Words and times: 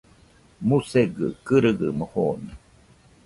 Musegɨ 0.67 1.27
kɨrigamo 1.45 2.05
jone. 2.13 2.51